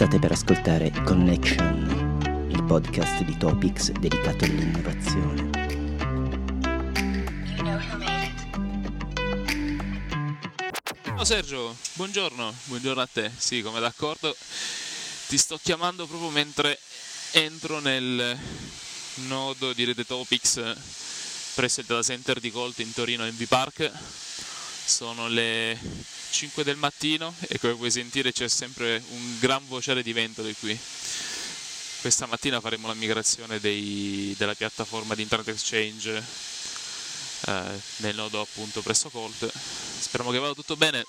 State 0.00 0.18
per 0.18 0.32
ascoltare 0.32 0.90
Connection, 1.04 2.48
il 2.50 2.64
podcast 2.64 3.22
di 3.22 3.36
Topics 3.36 3.90
dedicato 3.90 4.46
all'innovazione. 4.46 5.50
Ciao 11.04 11.24
Sergio, 11.26 11.76
buongiorno, 11.92 12.54
buongiorno 12.64 13.02
a 13.02 13.08
te. 13.12 13.30
Sì, 13.36 13.60
come 13.60 13.78
d'accordo, 13.78 14.34
ti 15.26 15.36
sto 15.36 15.60
chiamando 15.62 16.06
proprio 16.06 16.30
mentre 16.30 16.78
entro 17.32 17.80
nel 17.80 18.38
nodo 19.26 19.74
di 19.74 19.84
Rete 19.84 20.06
Topics 20.06 20.62
presso 21.54 21.80
il 21.80 21.86
data 21.86 22.02
center 22.02 22.40
di 22.40 22.50
Colt 22.50 22.78
in 22.78 22.94
Torino 22.94 23.26
MV 23.26 23.44
Park. 23.44 23.92
Sono 24.82 25.28
le 25.28 25.78
5 26.30 26.64
del 26.64 26.76
mattino 26.76 27.34
e 27.48 27.58
come 27.58 27.74
puoi 27.74 27.90
sentire 27.90 28.32
c'è 28.32 28.48
sempre 28.48 29.02
un 29.10 29.38
gran 29.38 29.66
vociare 29.66 30.02
di 30.02 30.12
vento 30.12 30.42
di 30.42 30.54
qui. 30.58 30.78
Questa 32.00 32.26
mattina 32.26 32.60
faremo 32.60 32.86
la 32.86 32.94
migrazione 32.94 33.60
dei, 33.60 34.34
della 34.38 34.54
piattaforma 34.54 35.14
di 35.14 35.22
Internet 35.22 35.48
Exchange 35.48 36.24
eh, 37.46 37.80
nel 37.96 38.14
nodo 38.14 38.40
appunto 38.40 38.80
presso 38.80 39.10
Colt. 39.10 39.50
Speriamo 40.00 40.32
che 40.32 40.38
vada 40.38 40.54
tutto 40.54 40.76
bene. 40.76 41.04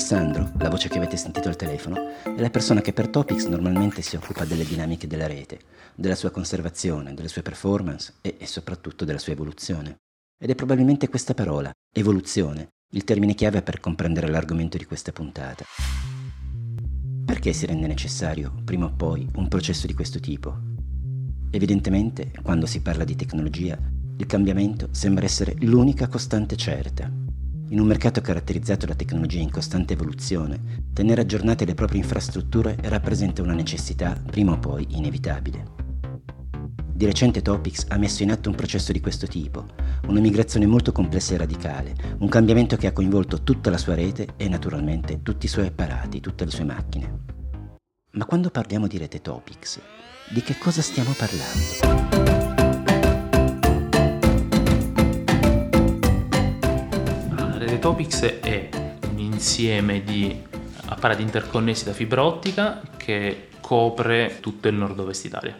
Alessandro, 0.00 0.50
la 0.56 0.70
voce 0.70 0.88
che 0.88 0.96
avete 0.96 1.18
sentito 1.18 1.48
al 1.48 1.56
telefono, 1.56 1.96
è 2.24 2.40
la 2.40 2.48
persona 2.48 2.80
che 2.80 2.94
per 2.94 3.08
Topics 3.08 3.44
normalmente 3.44 4.00
si 4.00 4.16
occupa 4.16 4.46
delle 4.46 4.64
dinamiche 4.64 5.06
della 5.06 5.26
rete, 5.26 5.60
della 5.94 6.14
sua 6.14 6.30
conservazione, 6.30 7.12
delle 7.12 7.28
sue 7.28 7.42
performance 7.42 8.14
e, 8.22 8.36
e 8.38 8.46
soprattutto 8.46 9.04
della 9.04 9.18
sua 9.18 9.34
evoluzione. 9.34 9.96
Ed 10.42 10.48
è 10.48 10.54
probabilmente 10.54 11.10
questa 11.10 11.34
parola, 11.34 11.70
evoluzione, 11.94 12.68
il 12.92 13.04
termine 13.04 13.34
chiave 13.34 13.60
per 13.60 13.78
comprendere 13.78 14.28
l'argomento 14.28 14.78
di 14.78 14.86
questa 14.86 15.12
puntata. 15.12 15.66
Perché 17.26 17.52
si 17.52 17.66
rende 17.66 17.86
necessario, 17.86 18.54
prima 18.64 18.86
o 18.86 18.94
poi, 18.96 19.28
un 19.34 19.48
processo 19.48 19.86
di 19.86 19.92
questo 19.92 20.18
tipo? 20.18 20.56
Evidentemente, 21.50 22.32
quando 22.42 22.64
si 22.64 22.80
parla 22.80 23.04
di 23.04 23.16
tecnologia, 23.16 23.78
il 24.16 24.26
cambiamento 24.26 24.88
sembra 24.92 25.26
essere 25.26 25.56
l'unica 25.58 26.08
costante 26.08 26.56
certa. 26.56 27.29
In 27.70 27.78
un 27.78 27.86
mercato 27.86 28.20
caratterizzato 28.20 28.84
da 28.84 28.96
tecnologie 28.96 29.38
in 29.38 29.50
costante 29.50 29.92
evoluzione, 29.92 30.88
tenere 30.92 31.20
aggiornate 31.20 31.64
le 31.64 31.74
proprie 31.74 32.00
infrastrutture 32.00 32.76
rappresenta 32.82 33.42
una 33.42 33.54
necessità 33.54 34.20
prima 34.26 34.52
o 34.52 34.58
poi 34.58 34.86
inevitabile. 34.90 35.78
Di 36.92 37.04
recente 37.04 37.42
Topics 37.42 37.86
ha 37.88 37.96
messo 37.96 38.24
in 38.24 38.32
atto 38.32 38.48
un 38.50 38.56
processo 38.56 38.90
di 38.90 38.98
questo 38.98 39.28
tipo, 39.28 39.66
una 40.08 40.18
migrazione 40.18 40.66
molto 40.66 40.90
complessa 40.90 41.34
e 41.34 41.38
radicale, 41.38 41.94
un 42.18 42.28
cambiamento 42.28 42.76
che 42.76 42.88
ha 42.88 42.92
coinvolto 42.92 43.44
tutta 43.44 43.70
la 43.70 43.78
sua 43.78 43.94
rete 43.94 44.30
e 44.36 44.48
naturalmente 44.48 45.22
tutti 45.22 45.46
i 45.46 45.48
suoi 45.48 45.68
apparati, 45.68 46.18
tutte 46.18 46.44
le 46.44 46.50
sue 46.50 46.64
macchine. 46.64 47.18
Ma 48.14 48.24
quando 48.24 48.50
parliamo 48.50 48.88
di 48.88 48.98
rete 48.98 49.20
Topics, 49.20 49.80
di 50.28 50.42
che 50.42 50.58
cosa 50.58 50.82
stiamo 50.82 51.14
parlando? 51.16 52.39
Topics 57.80 58.20
è 58.20 58.68
un 59.08 59.18
insieme 59.18 60.04
di 60.04 60.38
apparati 60.84 61.22
interconnessi 61.22 61.86
da 61.86 61.94
fibra 61.94 62.22
ottica 62.22 62.82
che 62.98 63.48
copre 63.62 64.36
tutto 64.40 64.68
il 64.68 64.74
nord-ovest 64.74 65.24
Italia. 65.24 65.58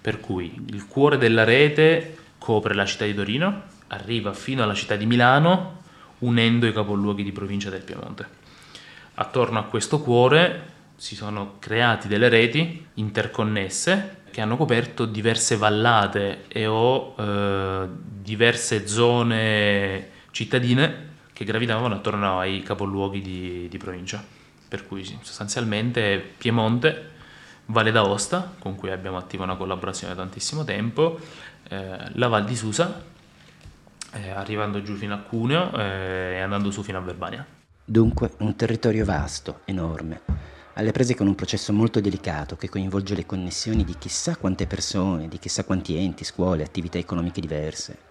Per 0.00 0.18
cui 0.18 0.64
il 0.68 0.86
cuore 0.86 1.18
della 1.18 1.44
rete 1.44 2.16
copre 2.38 2.72
la 2.72 2.86
città 2.86 3.04
di 3.04 3.14
Torino, 3.14 3.64
arriva 3.88 4.32
fino 4.32 4.62
alla 4.62 4.72
città 4.72 4.96
di 4.96 5.04
Milano, 5.04 5.82
unendo 6.20 6.66
i 6.66 6.72
capoluoghi 6.72 7.22
di 7.22 7.32
provincia 7.32 7.68
del 7.68 7.82
Piemonte. 7.82 8.26
Attorno 9.16 9.58
a 9.58 9.64
questo 9.64 10.00
cuore 10.00 10.62
si 10.96 11.14
sono 11.14 11.56
creati 11.58 12.08
delle 12.08 12.30
reti 12.30 12.86
interconnesse 12.94 14.22
che 14.30 14.40
hanno 14.40 14.56
coperto 14.56 15.04
diverse 15.04 15.56
vallate 15.56 16.44
e 16.48 16.66
o 16.66 17.14
eh, 17.18 17.88
diverse 18.22 18.88
zone 18.88 20.08
cittadine 20.30 21.07
che 21.38 21.44
gravitavano 21.44 21.94
attorno 21.94 22.40
ai 22.40 22.64
capoluoghi 22.64 23.20
di, 23.20 23.68
di 23.68 23.78
provincia. 23.78 24.20
Per 24.66 24.88
cui 24.88 25.04
sostanzialmente 25.22 26.20
Piemonte, 26.36 27.10
Valle 27.66 27.92
d'Aosta, 27.92 28.56
con 28.58 28.74
cui 28.74 28.90
abbiamo 28.90 29.18
attiva 29.18 29.44
una 29.44 29.54
collaborazione 29.54 30.16
da 30.16 30.22
tantissimo 30.22 30.64
tempo, 30.64 31.16
eh, 31.68 31.96
la 32.14 32.26
Val 32.26 32.44
di 32.44 32.56
Susa, 32.56 33.04
eh, 34.14 34.30
arrivando 34.30 34.82
giù 34.82 34.96
fino 34.96 35.14
a 35.14 35.18
Cuneo 35.18 35.70
eh, 35.78 36.32
e 36.32 36.40
andando 36.40 36.72
su 36.72 36.82
fino 36.82 36.98
a 36.98 37.02
Verbania. 37.02 37.46
Dunque 37.84 38.32
un 38.38 38.56
territorio 38.56 39.04
vasto, 39.04 39.60
enorme, 39.66 40.22
alle 40.74 40.90
prese 40.90 41.14
con 41.14 41.28
un 41.28 41.36
processo 41.36 41.72
molto 41.72 42.00
delicato 42.00 42.56
che 42.56 42.68
coinvolge 42.68 43.14
le 43.14 43.26
connessioni 43.26 43.84
di 43.84 43.94
chissà 43.96 44.34
quante 44.34 44.66
persone, 44.66 45.28
di 45.28 45.38
chissà 45.38 45.62
quanti 45.62 45.96
enti, 45.96 46.24
scuole, 46.24 46.64
attività 46.64 46.98
economiche 46.98 47.40
diverse. 47.40 48.06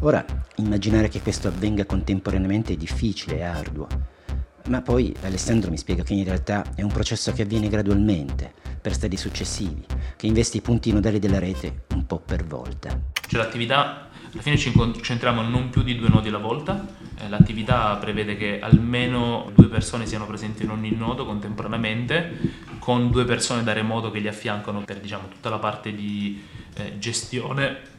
Ora, 0.00 0.24
immaginare 0.56 1.08
che 1.08 1.20
questo 1.20 1.48
avvenga 1.48 1.86
contemporaneamente 1.86 2.74
è 2.74 2.76
difficile 2.76 3.38
e 3.38 3.42
arduo, 3.42 3.86
ma 4.68 4.82
poi 4.82 5.14
Alessandro 5.22 5.70
mi 5.70 5.78
spiega 5.78 6.02
che 6.02 6.12
in 6.12 6.24
realtà 6.24 6.64
è 6.74 6.82
un 6.82 6.92
processo 6.92 7.32
che 7.32 7.42
avviene 7.42 7.68
gradualmente, 7.68 8.52
per 8.80 8.94
stadi 8.94 9.16
successivi, 9.16 9.84
che 10.16 10.26
investe 10.26 10.58
i 10.58 10.60
punti 10.60 10.92
nodali 10.92 11.18
della 11.18 11.38
rete 11.38 11.86
un 11.94 12.06
po' 12.06 12.20
per 12.20 12.44
volta. 12.44 13.00
Cioè 13.26 13.40
l'attività, 13.40 14.08
alla 14.32 14.42
fine 14.42 14.58
ci 14.58 14.70
concentriamo 14.70 15.42
non 15.42 15.70
più 15.70 15.82
di 15.82 15.96
due 15.96 16.08
nodi 16.08 16.28
alla 16.28 16.38
volta, 16.38 16.86
eh, 17.18 17.28
l'attività 17.28 17.96
prevede 17.96 18.36
che 18.36 18.60
almeno 18.60 19.50
due 19.54 19.66
persone 19.66 20.06
siano 20.06 20.26
presenti 20.26 20.62
in 20.62 20.70
ogni 20.70 20.94
nodo 20.94 21.24
contemporaneamente, 21.24 22.38
con 22.78 23.10
due 23.10 23.24
persone 23.24 23.64
da 23.64 23.72
remoto 23.72 24.10
che 24.10 24.20
li 24.20 24.28
affiancano 24.28 24.82
per 24.82 25.00
diciamo, 25.00 25.28
tutta 25.28 25.48
la 25.48 25.58
parte 25.58 25.92
di 25.92 26.44
eh, 26.74 26.98
gestione 26.98 27.94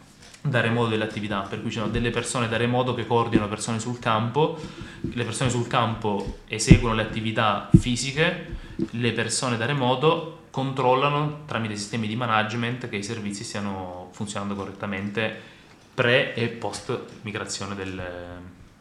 da 0.49 0.61
remoto 0.61 0.89
delle 0.89 1.03
attività, 1.03 1.41
per 1.41 1.61
cui 1.61 1.69
ci 1.69 1.77
sono 1.77 1.89
delle 1.89 2.09
persone 2.09 2.47
da 2.47 2.57
remoto 2.57 2.93
che 2.93 3.05
coordinano 3.05 3.47
persone 3.47 3.79
sul 3.79 3.99
campo, 3.99 4.59
le 5.01 5.23
persone 5.23 5.49
sul 5.49 5.67
campo 5.67 6.39
eseguono 6.47 6.95
le 6.95 7.03
attività 7.03 7.69
fisiche, 7.77 8.55
le 8.91 9.11
persone 9.11 9.57
da 9.57 9.65
remoto 9.65 10.45
controllano 10.51 11.45
tramite 11.45 11.75
sistemi 11.75 12.07
di 12.07 12.15
management 12.15 12.89
che 12.89 12.95
i 12.95 13.03
servizi 13.03 13.43
stiano 13.43 14.09
funzionando 14.11 14.55
correttamente 14.55 15.55
pre 15.93 16.33
e 16.33 16.47
post 16.47 16.99
migrazione 17.21 17.75
del, 17.75 18.01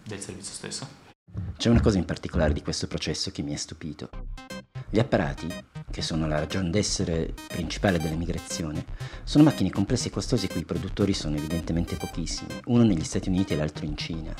del 0.03 0.21
servizio 0.21 0.54
stesso. 0.54 1.04
C'è 1.56 1.69
una 1.69 1.81
cosa 1.81 1.98
in 1.98 2.04
particolare 2.04 2.53
di 2.53 2.62
questo 2.62 2.87
processo 2.87 3.31
che 3.31 3.43
mi 3.43 3.54
ha 3.54 3.59
stupito. 3.59 4.09
Gli 4.88 4.98
apparati, 4.98 5.53
che 5.97 6.03
sono 6.03 6.27
la 6.27 6.39
ragione 6.39 6.69
d'essere 6.69 7.33
principale 7.49 7.99
della 7.99 8.17
migrazione, 8.17 8.84
sono 9.25 9.45
macchine 9.45 9.71
complesse 9.71 10.09
e 10.09 10.11
costose 10.11 10.47
cui 10.47 10.61
i 10.61 10.67
produttori 10.67 11.15
sono 11.15 11.37
evidentemente 11.37 11.97
pochissimi, 11.97 12.53
uno 12.67 12.83
negli 12.83 13.03
Stati 13.03 13.31
Uniti 13.31 13.55
e 13.55 13.57
l'altro 13.57 13.87
in 13.87 13.97
Cina. 13.97 14.34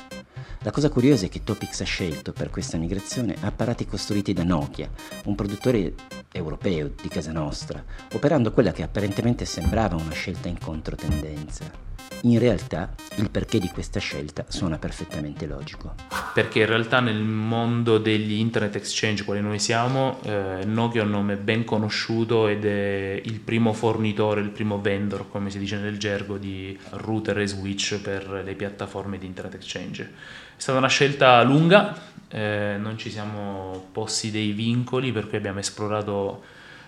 La 0.59 0.69
cosa 0.69 0.89
curiosa 0.89 1.25
è 1.25 1.29
che 1.29 1.43
Topix 1.43 1.81
ha 1.81 1.85
scelto 1.85 2.31
per 2.31 2.51
questa 2.51 2.77
migrazione 2.77 3.35
apparati 3.39 3.87
costruiti 3.87 4.33
da 4.33 4.43
Nokia, 4.43 4.87
un 5.23 5.33
produttore 5.33 5.95
europeo 6.31 6.91
di 7.01 7.07
casa 7.07 7.31
nostra, 7.31 7.83
operando 8.13 8.51
quella 8.51 8.71
che 8.71 8.83
apparentemente 8.83 9.45
sembrava 9.45 9.95
una 9.95 10.11
scelta 10.11 10.49
in 10.49 10.59
controtendenza. 10.59 11.86
In 12.21 12.39
realtà 12.39 12.95
il 13.17 13.29
perché 13.29 13.59
di 13.59 13.67
questa 13.69 13.99
scelta 13.99 14.45
suona 14.47 14.77
perfettamente 14.77 15.45
logico. 15.45 15.95
Perché 16.33 16.59
in 16.59 16.65
realtà 16.65 16.99
nel 16.99 17.21
mondo 17.21 17.99
degli 17.99 18.33
internet 18.33 18.75
exchange, 18.75 19.23
quali 19.23 19.41
noi 19.41 19.59
siamo, 19.59 20.19
eh, 20.23 20.65
Nokia 20.65 21.01
è 21.01 21.05
un 21.05 21.11
nome 21.11 21.35
ben 21.35 21.63
conosciuto 21.63 22.47
ed 22.47 22.65
è 22.65 23.21
il 23.23 23.39
primo 23.39 23.71
fornitore, 23.73 24.41
il 24.41 24.49
primo 24.49 24.81
vendor, 24.81 25.29
come 25.29 25.49
si 25.49 25.59
dice 25.59 25.77
nel 25.77 25.97
gergo, 25.97 26.37
di 26.37 26.77
router 26.91 27.39
e 27.39 27.47
switch 27.47 27.99
per 28.01 28.41
le 28.43 28.55
piattaforme 28.55 29.17
di 29.17 29.25
internet 29.25 29.55
exchange. 29.55 30.03
È 30.03 30.59
stata 30.61 30.77
una 30.77 30.89
scelta 30.89 31.41
lunga, 31.43 31.95
eh, 32.29 32.77
non 32.79 32.97
ci 32.97 33.09
siamo 33.09 33.89
posti 33.91 34.31
dei 34.31 34.51
vincoli 34.51 35.11
per 35.11 35.27
cui 35.27 35.37
abbiamo 35.37 35.59
esplorato 35.59 36.43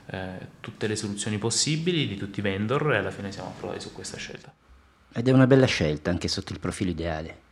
eh, 0.08 0.48
tutte 0.60 0.88
le 0.88 0.96
soluzioni 0.96 1.38
possibili 1.38 2.08
di 2.08 2.18
tutti 2.18 2.40
i 2.40 2.44
vendor 2.44 2.94
e 2.94 2.98
alla 2.98 3.12
fine 3.12 3.32
siamo 3.32 3.50
approdati 3.50 3.80
su 3.80 3.94
questa 3.94 4.18
scelta. 4.18 4.52
Ed 5.12 5.28
è 5.28 5.32
una 5.32 5.48
bella 5.48 5.66
scelta 5.66 6.12
anche 6.12 6.28
sotto 6.28 6.54
il 6.54 6.60
profilo 6.60 6.92
ideale. 6.92 7.48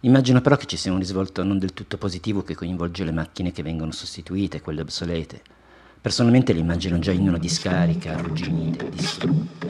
Immagino 0.00 0.40
però 0.40 0.56
che 0.56 0.64
ci 0.64 0.78
sia 0.78 0.92
un 0.92 0.98
risvolto 0.98 1.42
non 1.42 1.58
del 1.58 1.74
tutto 1.74 1.98
positivo 1.98 2.42
che 2.42 2.54
coinvolge 2.54 3.04
le 3.04 3.12
macchine 3.12 3.52
che 3.52 3.62
vengono 3.62 3.92
sostituite, 3.92 4.62
quelle 4.62 4.80
obsolete. 4.80 5.42
Personalmente 6.00 6.54
le 6.54 6.60
immagino 6.60 6.98
già 6.98 7.12
in 7.12 7.28
una 7.28 7.36
discarica, 7.36 8.14
arrugginite, 8.14 8.88
distrutte. 8.88 9.68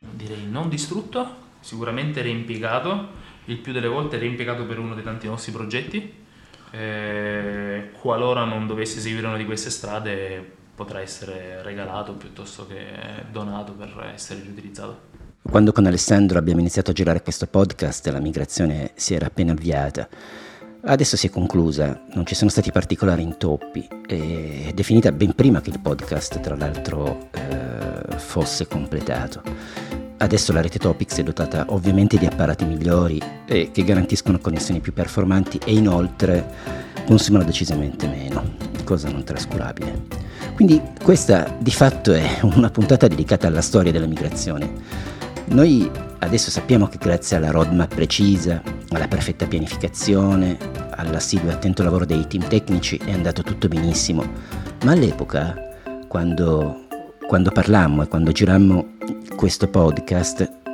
Direi 0.00 0.48
non 0.50 0.68
distrutto, 0.68 1.36
sicuramente 1.60 2.20
reimpiegato, 2.20 3.10
il 3.44 3.58
più 3.58 3.72
delle 3.72 3.86
volte 3.86 4.18
reimpiegato 4.18 4.66
per 4.66 4.80
uno 4.80 4.94
dei 4.94 5.04
tanti 5.04 5.28
nostri 5.28 5.52
progetti. 5.52 6.26
Eh, 6.72 7.90
qualora 8.00 8.44
non 8.44 8.66
dovesse 8.66 8.98
seguire 8.98 9.28
una 9.28 9.36
di 9.36 9.46
queste 9.46 9.70
strade 9.70 10.56
potrà 10.78 11.00
essere 11.00 11.60
regalato 11.64 12.12
piuttosto 12.12 12.64
che 12.64 12.86
donato 13.32 13.72
per 13.72 14.12
essere 14.14 14.42
riutilizzato. 14.42 15.00
Quando 15.42 15.72
con 15.72 15.86
Alessandro 15.86 16.38
abbiamo 16.38 16.60
iniziato 16.60 16.92
a 16.92 16.94
girare 16.94 17.20
questo 17.20 17.48
podcast 17.48 18.06
la 18.06 18.20
migrazione 18.20 18.92
si 18.94 19.12
era 19.12 19.26
appena 19.26 19.50
avviata. 19.50 20.08
Adesso 20.82 21.16
si 21.16 21.26
è 21.26 21.30
conclusa, 21.30 22.04
non 22.14 22.24
ci 22.24 22.36
sono 22.36 22.48
stati 22.48 22.70
particolari 22.70 23.22
intoppi 23.22 23.88
è 24.06 24.72
finita 24.82 25.10
ben 25.10 25.34
prima 25.34 25.60
che 25.60 25.70
il 25.70 25.80
podcast, 25.80 26.38
tra 26.38 26.54
l'altro, 26.54 27.28
eh, 27.32 28.16
fosse 28.16 28.68
completato. 28.68 29.42
Adesso 30.18 30.52
la 30.52 30.60
rete 30.60 30.78
Topics 30.78 31.18
è 31.18 31.22
dotata 31.24 31.64
ovviamente 31.70 32.18
di 32.18 32.26
apparati 32.26 32.64
migliori 32.64 33.20
e 33.46 33.70
che 33.72 33.82
garantiscono 33.82 34.38
connessioni 34.38 34.78
più 34.78 34.92
performanti 34.92 35.58
e 35.64 35.74
inoltre 35.74 36.46
consumano 37.04 37.44
decisamente 37.44 38.06
meno, 38.06 38.54
cosa 38.84 39.08
non 39.08 39.24
trascurabile. 39.24 40.27
Quindi 40.54 40.82
questa 41.02 41.54
di 41.58 41.70
fatto 41.70 42.12
è 42.12 42.40
una 42.42 42.70
puntata 42.70 43.06
dedicata 43.06 43.46
alla 43.46 43.60
storia 43.60 43.92
della 43.92 44.06
migrazione. 44.06 44.70
Noi 45.46 45.90
adesso 46.18 46.50
sappiamo 46.50 46.88
che 46.88 46.98
grazie 46.98 47.36
alla 47.36 47.50
roadmap 47.50 47.94
precisa, 47.94 48.62
alla 48.90 49.08
perfetta 49.08 49.46
pianificazione, 49.46 50.56
all'assiduo 50.90 51.50
e 51.50 51.52
attento 51.54 51.82
lavoro 51.82 52.04
dei 52.04 52.26
team 52.26 52.46
tecnici 52.46 52.96
è 52.96 53.12
andato 53.12 53.42
tutto 53.42 53.68
benissimo, 53.68 54.24
ma 54.84 54.92
all'epoca, 54.92 55.54
quando, 56.08 56.86
quando 57.26 57.50
parlammo 57.50 58.02
e 58.02 58.08
quando 58.08 58.32
girammo 58.32 58.96
questo 59.36 59.68
podcast, 59.68 60.67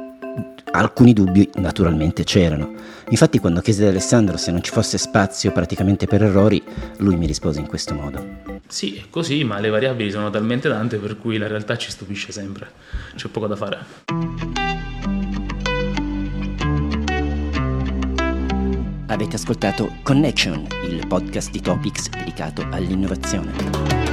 alcuni 0.73 1.13
dubbi 1.13 1.49
naturalmente 1.55 2.25
c'erano. 2.25 2.73
Infatti 3.11 3.39
quando 3.39 3.61
chiesi 3.61 3.83
ad 3.83 3.89
Alessandro 3.89 4.37
se 4.37 4.51
non 4.51 4.63
ci 4.63 4.71
fosse 4.71 4.99
spazio 4.99 5.53
praticamente 5.53 6.07
per 6.07 6.23
errori, 6.23 6.63
lui 6.99 7.17
mi 7.17 7.27
rispose 7.27 7.61
in 7.61 7.67
questo 7.67 7.95
modo. 7.95 8.43
Sì, 8.67 8.97
è 8.97 9.05
così, 9.11 9.45
ma 9.45 9.61
le 9.61 9.69
variabili 9.69 10.11
sono 10.11 10.31
talmente 10.31 10.69
tante 10.69 10.97
per 10.97 11.19
cui 11.19 11.39
la 11.39 11.47
realtà 11.47 11.77
ci 11.77 11.91
stupisce 11.91 12.33
sempre. 12.33 12.71
C'è 13.15 13.29
poco 13.29 13.47
da 13.47 13.57
fare. 13.57 13.79
Avete 19.07 19.37
ascoltato 19.37 19.93
Connection, 20.03 20.67
il 20.89 21.07
podcast 21.07 21.51
di 21.51 21.61
Topics 21.61 22.09
dedicato 22.09 22.67
all'innovazione. 22.71 24.04